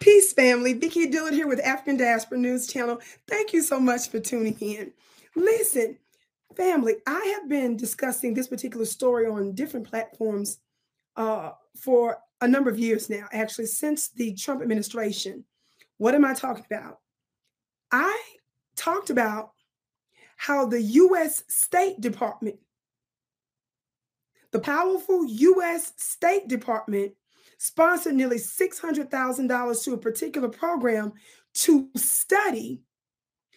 Peace, 0.00 0.32
family. 0.32 0.72
Vicki 0.72 1.06
Dillard 1.08 1.34
here 1.34 1.46
with 1.46 1.60
African 1.60 1.98
Diaspora 1.98 2.38
News 2.38 2.66
Channel. 2.66 2.98
Thank 3.28 3.52
you 3.52 3.62
so 3.62 3.78
much 3.78 4.08
for 4.08 4.18
tuning 4.18 4.56
in. 4.58 4.92
Listen, 5.36 5.98
family, 6.56 6.94
I 7.06 7.36
have 7.38 7.50
been 7.50 7.76
discussing 7.76 8.32
this 8.32 8.48
particular 8.48 8.86
story 8.86 9.26
on 9.26 9.54
different 9.54 9.86
platforms 9.86 10.58
uh, 11.16 11.50
for 11.76 12.16
a 12.40 12.48
number 12.48 12.70
of 12.70 12.78
years 12.78 13.10
now, 13.10 13.28
actually, 13.30 13.66
since 13.66 14.08
the 14.08 14.34
Trump 14.34 14.62
administration. 14.62 15.44
What 15.98 16.14
am 16.14 16.24
I 16.24 16.32
talking 16.32 16.64
about? 16.70 17.00
I 17.92 18.18
talked 18.76 19.10
about 19.10 19.50
how 20.38 20.64
the 20.64 20.80
U.S. 20.80 21.44
State 21.48 22.00
Department, 22.00 22.56
the 24.50 24.60
powerful 24.60 25.26
U.S. 25.26 25.92
State 25.98 26.48
Department, 26.48 27.12
sponsored 27.60 28.14
nearly 28.14 28.38
$600,000 28.38 29.84
to 29.84 29.92
a 29.92 29.98
particular 29.98 30.48
program 30.48 31.12
to 31.52 31.90
study 31.94 32.80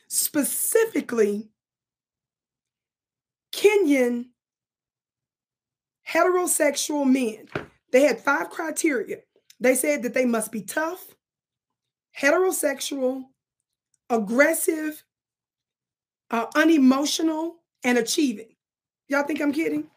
specifically 0.10 1.50
Kenyan 3.56 4.26
heterosexual 6.06 7.10
men. 7.10 7.48
They 7.94 8.02
had 8.02 8.20
five 8.20 8.50
criteria. 8.50 9.20
They 9.62 9.74
said 9.74 10.04
that 10.04 10.14
they 10.14 10.26
must 10.26 10.52
be 10.52 10.64
tough, 10.64 11.16
heterosexual, 12.20 13.24
aggressive, 14.10 15.02
uh, 16.30 16.48
unemotional, 16.56 17.56
and 17.86 17.98
achieving. 17.98 18.50
Y'all 19.08 19.24
think 19.24 19.42
I'm 19.42 19.54
kidding? 19.54 19.88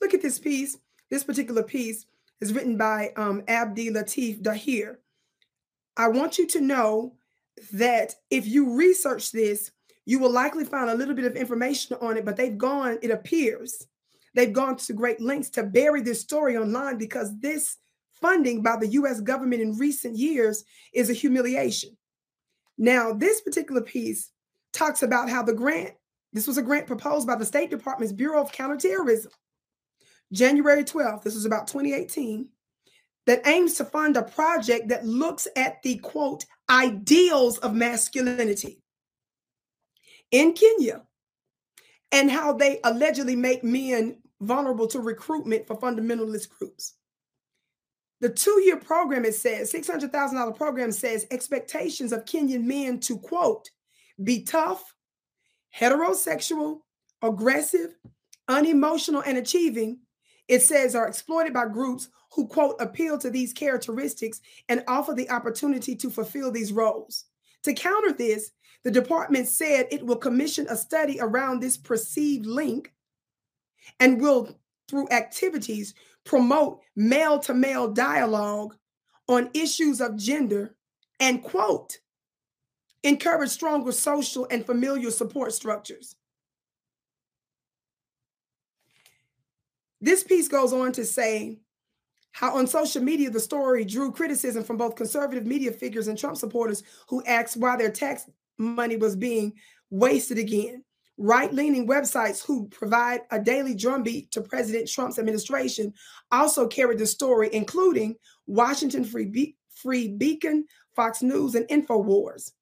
Look 0.00 0.14
at 0.14 0.22
this 0.22 0.38
piece, 0.38 0.78
this 1.10 1.24
particular 1.24 1.62
piece 1.62 2.06
is 2.40 2.52
written 2.52 2.76
by 2.76 3.12
um, 3.16 3.42
Abdi 3.48 3.90
Latif 3.90 4.42
Dahir. 4.42 4.96
I 5.96 6.08
want 6.08 6.38
you 6.38 6.46
to 6.48 6.60
know 6.60 7.14
that 7.72 8.14
if 8.30 8.46
you 8.46 8.74
research 8.74 9.32
this, 9.32 9.70
you 10.06 10.18
will 10.18 10.32
likely 10.32 10.64
find 10.64 10.90
a 10.90 10.94
little 10.94 11.14
bit 11.14 11.26
of 11.26 11.36
information 11.36 11.96
on 12.00 12.16
it, 12.16 12.24
but 12.24 12.36
they've 12.36 12.56
gone, 12.56 12.98
it 13.02 13.10
appears, 13.10 13.86
they've 14.34 14.52
gone 14.52 14.76
to 14.76 14.92
great 14.92 15.20
lengths 15.20 15.50
to 15.50 15.62
bury 15.62 16.00
this 16.00 16.20
story 16.20 16.56
online 16.56 16.96
because 16.96 17.38
this 17.40 17.76
funding 18.20 18.62
by 18.62 18.76
the 18.76 18.88
US 18.88 19.20
government 19.20 19.62
in 19.62 19.76
recent 19.76 20.16
years 20.16 20.64
is 20.94 21.10
a 21.10 21.14
humiliation. 21.14 21.96
Now, 22.78 23.12
this 23.12 23.40
particular 23.40 23.82
piece 23.82 24.30
talks 24.72 25.02
about 25.02 25.28
how 25.28 25.42
the 25.42 25.52
grant, 25.52 25.92
this 26.32 26.46
was 26.46 26.58
a 26.58 26.62
grant 26.62 26.86
proposed 26.86 27.26
by 27.26 27.34
the 27.34 27.44
State 27.44 27.70
Department's 27.70 28.12
Bureau 28.12 28.40
of 28.40 28.52
Counterterrorism 28.52 29.32
January 30.32 30.84
12th, 30.84 31.22
this 31.22 31.34
is 31.34 31.44
about 31.44 31.66
2018, 31.66 32.48
that 33.26 33.46
aims 33.46 33.74
to 33.74 33.84
fund 33.84 34.16
a 34.16 34.22
project 34.22 34.88
that 34.88 35.06
looks 35.06 35.46
at 35.56 35.82
the 35.82 35.98
quote, 35.98 36.44
ideals 36.68 37.58
of 37.58 37.74
masculinity 37.74 38.82
in 40.30 40.52
Kenya 40.52 41.02
and 42.12 42.30
how 42.30 42.52
they 42.52 42.80
allegedly 42.84 43.36
make 43.36 43.62
men 43.62 44.16
vulnerable 44.40 44.86
to 44.86 45.00
recruitment 45.00 45.66
for 45.66 45.76
fundamentalist 45.76 46.48
groups. 46.48 46.94
The 48.20 48.28
two 48.28 48.60
year 48.64 48.76
program, 48.76 49.24
it 49.24 49.34
says, 49.34 49.72
$600,000 49.72 50.56
program 50.56 50.92
says 50.92 51.26
expectations 51.30 52.12
of 52.12 52.24
Kenyan 52.24 52.64
men 52.64 53.00
to 53.00 53.18
quote, 53.18 53.70
be 54.22 54.42
tough, 54.42 54.94
heterosexual, 55.74 56.80
aggressive, 57.22 57.94
unemotional, 58.48 59.22
and 59.22 59.38
achieving 59.38 60.00
it 60.50 60.62
says 60.62 60.96
are 60.96 61.06
exploited 61.06 61.54
by 61.54 61.64
groups 61.64 62.08
who, 62.32 62.44
quote, 62.48 62.74
appeal 62.80 63.16
to 63.16 63.30
these 63.30 63.52
characteristics 63.52 64.40
and 64.68 64.82
offer 64.88 65.14
the 65.14 65.30
opportunity 65.30 65.94
to 65.94 66.10
fulfill 66.10 66.50
these 66.50 66.72
roles. 66.72 67.26
To 67.62 67.72
counter 67.72 68.12
this, 68.12 68.50
the 68.82 68.90
department 68.90 69.46
said 69.46 69.86
it 69.90 70.04
will 70.04 70.16
commission 70.16 70.66
a 70.68 70.76
study 70.76 71.20
around 71.20 71.60
this 71.60 71.76
perceived 71.76 72.46
link 72.46 72.92
and 74.00 74.20
will, 74.20 74.58
through 74.88 75.08
activities, 75.10 75.94
promote 76.24 76.80
male 76.96 77.38
to 77.38 77.54
male 77.54 77.86
dialogue 77.86 78.76
on 79.28 79.50
issues 79.54 80.00
of 80.00 80.16
gender 80.16 80.74
and, 81.20 81.44
quote, 81.44 81.98
encourage 83.04 83.50
stronger 83.50 83.92
social 83.92 84.48
and 84.50 84.66
familial 84.66 85.12
support 85.12 85.52
structures. 85.52 86.16
This 90.00 90.24
piece 90.24 90.48
goes 90.48 90.72
on 90.72 90.92
to 90.92 91.04
say 91.04 91.58
how 92.32 92.56
on 92.56 92.66
social 92.66 93.02
media 93.02 93.28
the 93.30 93.40
story 93.40 93.84
drew 93.84 94.12
criticism 94.12 94.64
from 94.64 94.76
both 94.76 94.96
conservative 94.96 95.46
media 95.46 95.72
figures 95.72 96.08
and 96.08 96.16
Trump 96.16 96.36
supporters 96.36 96.82
who 97.08 97.22
asked 97.24 97.56
why 97.56 97.76
their 97.76 97.90
tax 97.90 98.28
money 98.56 98.96
was 98.96 99.16
being 99.16 99.52
wasted 99.90 100.38
again. 100.38 100.84
Right 101.18 101.52
leaning 101.52 101.86
websites 101.86 102.42
who 102.42 102.68
provide 102.68 103.20
a 103.30 103.38
daily 103.38 103.74
drumbeat 103.74 104.30
to 104.32 104.40
President 104.40 104.88
Trump's 104.88 105.18
administration 105.18 105.92
also 106.32 106.66
carried 106.66 106.98
the 106.98 107.06
story, 107.06 107.50
including 107.52 108.16
Washington 108.46 109.04
Free, 109.04 109.26
Be- 109.26 109.56
Free 109.74 110.08
Beacon, 110.08 110.64
Fox 110.96 111.22
News, 111.22 111.54
and 111.54 111.68
InfoWars. 111.68 112.52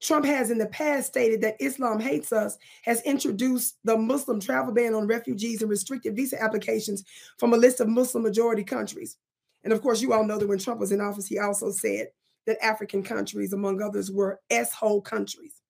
Trump 0.00 0.26
has 0.26 0.50
in 0.50 0.58
the 0.58 0.66
past 0.66 1.08
stated 1.08 1.40
that 1.40 1.56
Islam 1.60 1.98
hates 1.98 2.32
us, 2.32 2.58
has 2.82 3.00
introduced 3.02 3.78
the 3.84 3.96
Muslim 3.96 4.40
travel 4.40 4.72
ban 4.72 4.94
on 4.94 5.06
refugees 5.06 5.62
and 5.62 5.70
restricted 5.70 6.14
visa 6.14 6.40
applications 6.42 7.02
from 7.38 7.54
a 7.54 7.56
list 7.56 7.80
of 7.80 7.88
Muslim 7.88 8.22
majority 8.22 8.62
countries. 8.62 9.16
And 9.64 9.72
of 9.72 9.82
course, 9.82 10.02
you 10.02 10.12
all 10.12 10.24
know 10.24 10.38
that 10.38 10.46
when 10.46 10.58
Trump 10.58 10.80
was 10.80 10.92
in 10.92 11.00
office, 11.00 11.26
he 11.26 11.38
also 11.38 11.70
said 11.70 12.08
that 12.46 12.62
African 12.64 13.02
countries, 13.02 13.52
among 13.52 13.82
others, 13.82 14.10
were 14.12 14.40
S 14.50 14.72
hole 14.72 15.00
countries. 15.00 15.60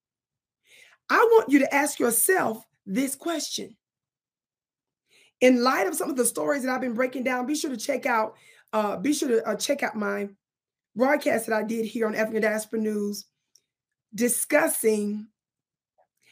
I 1.09 1.17
want 1.33 1.51
you 1.51 1.61
to 1.61 1.75
ask 1.75 2.01
yourself 2.01 2.65
this 2.85 3.15
question. 3.15 3.77
In 5.41 5.63
light 5.63 5.87
of 5.87 5.95
some 5.95 6.11
of 6.11 6.17
the 6.17 6.25
stories 6.25 6.63
that 6.63 6.73
I've 6.73 6.81
been 6.81 6.95
breaking 6.95 7.25
down, 7.25 7.47
be 7.47 7.55
sure 7.55 7.71
to 7.71 7.77
check 7.77 8.07
out, 8.07 8.35
uh, 8.73 8.97
be 8.97 9.13
sure 9.13 9.29
to 9.29 9.47
uh, 9.47 9.55
check 9.55 9.83
out 9.83 9.95
my 9.95 10.29
broadcast 10.97 11.47
that 11.47 11.55
I 11.55 11.63
did 11.63 11.85
here 11.85 12.07
on 12.07 12.15
African 12.15 12.43
Diaspora 12.43 12.81
News 12.81 13.27
discussing 14.17 15.29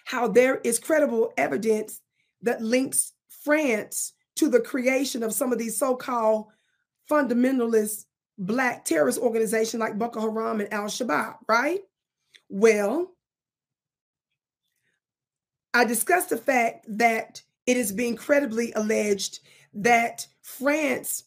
how 0.07 0.27
there 0.27 0.57
is 0.65 0.79
credible 0.79 1.33
evidence 1.37 2.01
that 2.43 2.61
links 2.61 3.13
France 3.29 4.15
to 4.37 4.49
the 4.49 4.61
creation 4.61 5.23
of 5.23 5.33
some 5.33 5.53
of 5.53 5.59
these 5.59 5.79
so-called 5.79 6.47
fundamentalist 7.11 8.07
black 8.39 8.85
terrorist 8.85 9.21
organizations 9.21 9.81
like 9.81 9.99
Boko 9.99 10.21
Haram 10.21 10.61
and 10.61 10.73
Al 10.73 10.85
Shabaab, 10.85 11.37
right? 11.47 11.81
Well, 12.49 13.13
I 15.73 15.85
discussed 15.85 16.31
the 16.31 16.37
fact 16.37 16.87
that 16.89 17.43
it 17.67 17.77
is 17.77 17.93
being 17.93 18.17
credibly 18.17 18.73
alleged 18.73 19.41
that 19.75 20.27
France 20.43 21.25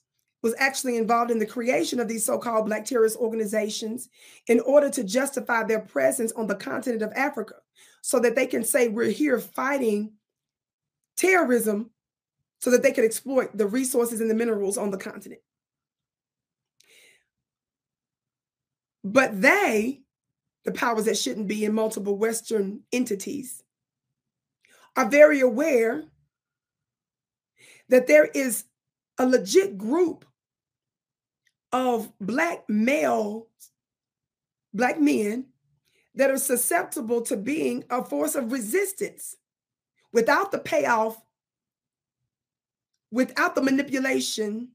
was 0.47 0.55
actually 0.59 0.95
involved 0.95 1.29
in 1.29 1.39
the 1.39 1.45
creation 1.45 1.99
of 1.99 2.07
these 2.07 2.23
so-called 2.23 2.67
black 2.67 2.85
terrorist 2.85 3.17
organizations 3.17 4.07
in 4.47 4.61
order 4.61 4.89
to 4.89 5.03
justify 5.03 5.61
their 5.61 5.81
presence 5.81 6.31
on 6.37 6.47
the 6.47 6.55
continent 6.55 7.01
of 7.01 7.11
Africa 7.17 7.55
so 8.01 8.17
that 8.21 8.33
they 8.33 8.47
can 8.47 8.63
say 8.63 8.87
we're 8.87 9.09
here 9.09 9.39
fighting 9.39 10.13
terrorism 11.17 11.89
so 12.59 12.71
that 12.71 12.81
they 12.81 12.93
can 12.93 13.03
exploit 13.03 13.57
the 13.57 13.67
resources 13.67 14.21
and 14.21 14.29
the 14.29 14.35
minerals 14.35 14.77
on 14.77 14.89
the 14.89 14.97
continent. 14.97 15.41
But 19.03 19.41
they, 19.41 19.99
the 20.63 20.71
powers 20.71 21.05
that 21.05 21.17
shouldn't 21.17 21.49
be 21.49 21.65
in 21.65 21.73
multiple 21.73 22.17
Western 22.17 22.83
entities, 22.93 23.61
are 24.95 25.09
very 25.09 25.41
aware 25.41 26.05
that 27.89 28.07
there 28.07 28.25
is 28.25 28.63
a 29.17 29.25
legit 29.25 29.77
group 29.77 30.23
of 31.77 32.11
black 32.19 32.67
male, 32.67 33.47
black 34.73 34.99
men 34.99 35.45
that 36.15 36.31
are 36.31 36.37
susceptible 36.39 37.21
to 37.21 37.37
being 37.37 37.83
a 37.91 38.03
force 38.03 38.33
of 38.33 38.51
resistance 38.51 39.35
without 40.11 40.51
the 40.51 40.57
payoff, 40.57 41.21
without 43.11 43.53
the 43.53 43.61
manipulation 43.61 44.69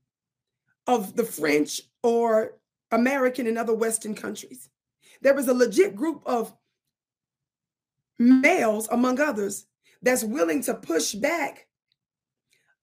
of 0.86 1.16
the 1.16 1.24
French 1.24 1.80
or 2.04 2.58
American 2.92 3.48
and 3.48 3.58
other 3.58 3.74
Western 3.74 4.14
countries. 4.14 4.70
There 5.22 5.36
is 5.38 5.48
a 5.48 5.54
legit 5.54 5.96
group 5.96 6.22
of 6.24 6.54
males, 8.16 8.88
among 8.92 9.18
others, 9.18 9.66
that's 10.02 10.22
willing 10.22 10.62
to 10.62 10.74
push 10.74 11.14
back 11.14 11.66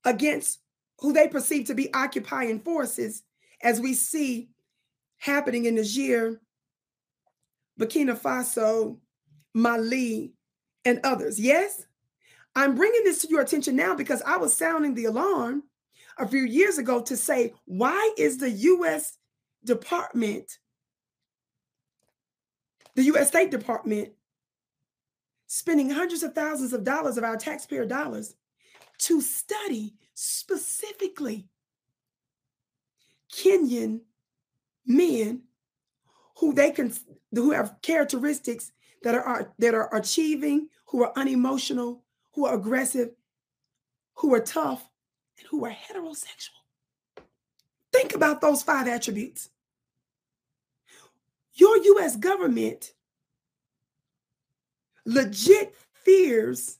against 0.04 0.58
who 0.98 1.14
they 1.14 1.26
perceive 1.26 1.66
to 1.68 1.74
be 1.74 1.92
occupying 1.94 2.60
forces, 2.60 3.22
as 3.62 3.80
we 3.80 3.94
see 3.94 4.50
happening 5.18 5.66
in 5.66 5.74
Niger, 5.74 6.40
Burkina 7.78 8.18
Faso, 8.18 8.98
Mali, 9.54 10.32
and 10.84 11.00
others. 11.04 11.38
Yes, 11.38 11.84
I'm 12.54 12.74
bringing 12.74 13.04
this 13.04 13.22
to 13.22 13.28
your 13.28 13.42
attention 13.42 13.76
now 13.76 13.94
because 13.94 14.22
I 14.22 14.36
was 14.36 14.56
sounding 14.56 14.94
the 14.94 15.06
alarm 15.06 15.64
a 16.18 16.26
few 16.26 16.42
years 16.42 16.78
ago 16.78 17.00
to 17.02 17.16
say, 17.16 17.54
why 17.64 18.14
is 18.18 18.38
the 18.38 18.50
U.S. 18.50 19.16
Department 19.64 20.58
the 22.94 23.02
US 23.04 23.28
State 23.28 23.50
Department 23.50 24.10
spending 25.46 25.90
hundreds 25.90 26.22
of 26.22 26.34
thousands 26.34 26.72
of 26.72 26.84
dollars 26.84 27.16
of 27.16 27.24
our 27.24 27.36
taxpayer 27.36 27.86
dollars 27.86 28.34
to 28.98 29.20
study 29.20 29.94
specifically 30.14 31.48
Kenyan 33.32 34.00
men 34.86 35.42
who 36.38 36.52
they 36.52 36.70
can 36.70 36.92
who 37.32 37.52
have 37.52 37.76
characteristics 37.82 38.72
that 39.02 39.14
are 39.14 39.52
that 39.58 39.74
are 39.74 39.94
achieving, 39.94 40.68
who 40.86 41.02
are 41.02 41.12
unemotional, 41.16 42.02
who 42.32 42.46
are 42.46 42.54
aggressive, 42.54 43.10
who 44.14 44.34
are 44.34 44.40
tough, 44.40 44.88
and 45.38 45.46
who 45.48 45.64
are 45.64 45.70
heterosexual. 45.70 46.60
Think 47.92 48.14
about 48.14 48.40
those 48.40 48.62
five 48.62 48.88
attributes. 48.88 49.50
Your 51.54 51.76
US 51.76 52.16
government 52.16 52.94
legit 55.04 55.74
fears 55.92 56.78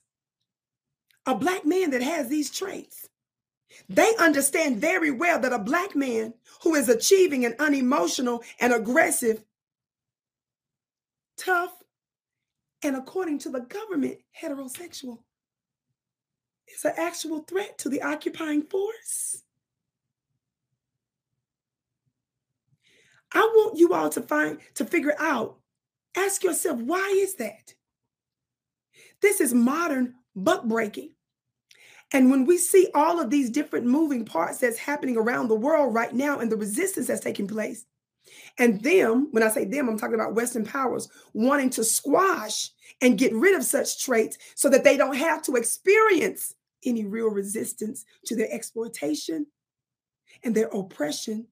a 1.25 1.35
black 1.35 1.65
man 1.65 1.91
that 1.91 2.01
has 2.01 2.27
these 2.27 2.49
traits. 2.49 3.09
They 3.89 4.15
understand 4.19 4.77
very 4.77 5.11
well 5.11 5.39
that 5.39 5.53
a 5.53 5.59
black 5.59 5.95
man 5.95 6.33
who 6.63 6.75
is 6.75 6.89
achieving 6.89 7.45
and 7.45 7.55
unemotional 7.59 8.43
and 8.59 8.73
aggressive, 8.73 9.43
tough, 11.37 11.73
and 12.83 12.95
according 12.95 13.39
to 13.39 13.49
the 13.49 13.61
government, 13.61 14.19
heterosexual 14.39 15.19
is 16.73 16.85
an 16.85 16.93
actual 16.97 17.39
threat 17.39 17.77
to 17.79 17.89
the 17.89 18.01
occupying 18.01 18.63
force. 18.63 19.43
I 23.33 23.39
want 23.39 23.77
you 23.77 23.93
all 23.93 24.09
to 24.09 24.21
find 24.21 24.59
to 24.75 24.85
figure 24.85 25.15
out, 25.17 25.57
ask 26.15 26.43
yourself, 26.43 26.79
why 26.79 27.13
is 27.17 27.35
that? 27.35 27.73
This 29.21 29.39
is 29.39 29.53
modern 29.53 30.15
buck 30.35 30.65
breaking. 30.65 31.11
And 32.13 32.29
when 32.29 32.45
we 32.45 32.57
see 32.57 32.89
all 32.93 33.19
of 33.19 33.29
these 33.29 33.49
different 33.49 33.85
moving 33.85 34.25
parts 34.25 34.57
that's 34.57 34.77
happening 34.77 35.15
around 35.15 35.47
the 35.47 35.55
world 35.55 35.93
right 35.93 36.13
now 36.13 36.39
and 36.39 36.51
the 36.51 36.57
resistance 36.57 37.07
that's 37.07 37.21
taking 37.21 37.47
place, 37.47 37.85
and 38.57 38.81
them, 38.81 39.29
when 39.31 39.43
I 39.43 39.49
say 39.49 39.65
them, 39.65 39.87
I'm 39.89 39.97
talking 39.97 40.15
about 40.15 40.35
Western 40.35 40.65
powers 40.65 41.09
wanting 41.33 41.69
to 41.71 41.83
squash 41.83 42.69
and 43.01 43.17
get 43.17 43.33
rid 43.33 43.55
of 43.55 43.63
such 43.63 44.03
traits 44.03 44.37
so 44.55 44.69
that 44.69 44.83
they 44.83 44.97
don't 44.97 45.15
have 45.15 45.41
to 45.43 45.55
experience 45.55 46.53
any 46.85 47.05
real 47.05 47.29
resistance 47.29 48.05
to 48.25 48.35
their 48.35 48.51
exploitation 48.51 49.47
and 50.43 50.53
their 50.53 50.67
oppression 50.67 51.47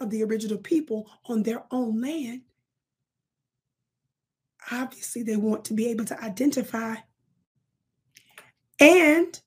of 0.00 0.10
the 0.10 0.22
original 0.22 0.58
people 0.58 1.10
on 1.26 1.42
their 1.42 1.62
own 1.70 2.00
land. 2.00 2.42
Obviously, 4.72 5.22
they 5.22 5.36
want 5.36 5.64
to 5.66 5.74
be 5.74 5.88
able 5.88 6.04
to 6.06 6.22
identify 6.22 6.96
and 8.78 9.40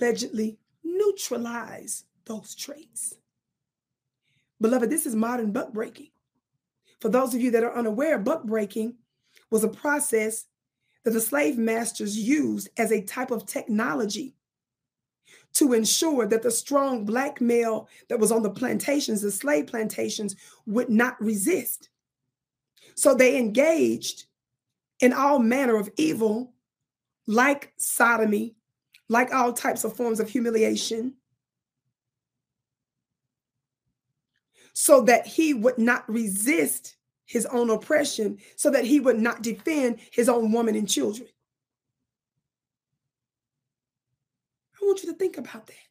allegedly 0.00 0.58
neutralize 0.82 2.04
those 2.24 2.54
traits. 2.54 3.16
Beloved, 4.60 4.90
this 4.90 5.06
is 5.06 5.14
modern 5.14 5.52
buck 5.52 5.72
breaking. 5.72 6.10
For 7.00 7.08
those 7.08 7.34
of 7.34 7.40
you 7.40 7.50
that 7.52 7.64
are 7.64 7.76
unaware, 7.76 8.18
buck 8.18 8.44
breaking 8.44 8.96
was 9.50 9.64
a 9.64 9.68
process 9.68 10.46
that 11.04 11.12
the 11.12 11.20
slave 11.20 11.56
masters 11.56 12.16
used 12.18 12.68
as 12.76 12.92
a 12.92 13.02
type 13.02 13.30
of 13.30 13.46
technology 13.46 14.34
to 15.54 15.72
ensure 15.72 16.26
that 16.26 16.42
the 16.42 16.50
strong 16.50 17.04
black 17.04 17.40
male 17.40 17.88
that 18.08 18.20
was 18.20 18.30
on 18.30 18.42
the 18.42 18.50
plantations, 18.50 19.22
the 19.22 19.30
slave 19.30 19.66
plantations, 19.66 20.36
would 20.66 20.90
not 20.90 21.20
resist. 21.20 21.88
So 22.94 23.14
they 23.14 23.38
engaged 23.38 24.26
in 25.00 25.12
all 25.12 25.38
manner 25.38 25.76
of 25.76 25.90
evil, 25.96 26.52
like 27.26 27.72
sodomy, 27.78 28.56
like 29.10 29.34
all 29.34 29.52
types 29.52 29.82
of 29.82 29.94
forms 29.94 30.20
of 30.20 30.28
humiliation, 30.30 31.14
so 34.72 35.00
that 35.02 35.26
he 35.26 35.52
would 35.52 35.78
not 35.78 36.08
resist 36.08 36.96
his 37.26 37.44
own 37.46 37.70
oppression, 37.70 38.38
so 38.54 38.70
that 38.70 38.84
he 38.84 39.00
would 39.00 39.18
not 39.18 39.42
defend 39.42 39.98
his 40.12 40.28
own 40.28 40.52
woman 40.52 40.76
and 40.76 40.88
children. 40.88 41.28
I 44.80 44.84
want 44.86 45.02
you 45.02 45.10
to 45.10 45.18
think 45.18 45.36
about 45.38 45.66
that. 45.66 45.89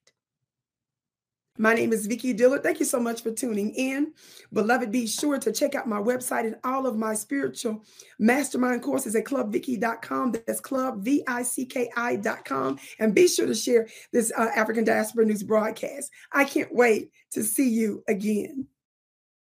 My 1.62 1.74
name 1.74 1.92
is 1.92 2.08
Vicki 2.08 2.32
Dillard. 2.32 2.64
Thank 2.64 2.80
you 2.80 2.86
so 2.86 3.02
much 3.02 3.22
for 3.22 3.32
tuning 3.32 3.72
in. 3.76 4.14
Beloved, 4.54 4.94
be 4.94 5.06
sure 5.06 5.38
to 5.38 5.52
check 5.52 5.76
out 5.76 5.90
my 5.90 6.00
website 6.00 6.46
and 6.46 6.56
all 6.64 6.88
of 6.88 6.96
my 6.96 7.14
spiritual 7.14 7.84
mastermind 8.18 8.82
courses 8.82 9.14
at 9.14 9.26
clubvicki.com. 9.26 10.32
That's 10.32 10.62
club, 10.62 11.04
V-I-C-K-I.com. 11.04 12.80
And 13.00 13.14
be 13.14 13.28
sure 13.28 13.46
to 13.46 13.54
share 13.54 13.90
this 14.14 14.32
uh, 14.38 14.48
African 14.56 14.86
Diaspora 14.86 15.26
News 15.26 15.44
broadcast. 15.44 16.10
I 16.32 16.46
can't 16.46 16.74
wait 16.74 17.12
to 17.32 17.44
see 17.44 17.70
you 17.70 18.06
again. 18.08 18.66